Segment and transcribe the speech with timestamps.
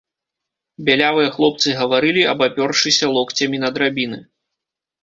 [0.87, 4.19] Бялявыя хлопцы гаварылі, абапёршыся локцямі на драбіны.